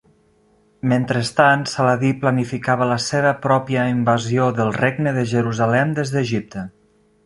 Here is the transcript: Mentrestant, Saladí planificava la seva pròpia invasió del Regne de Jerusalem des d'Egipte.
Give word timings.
Mentrestant, 0.93 1.65
Saladí 1.73 2.09
planificava 2.25 2.89
la 2.93 2.99
seva 3.11 3.37
pròpia 3.45 3.87
invasió 3.93 4.51
del 4.61 4.77
Regne 4.83 5.19
de 5.23 5.31
Jerusalem 5.37 5.97
des 6.03 6.17
d'Egipte. 6.19 6.71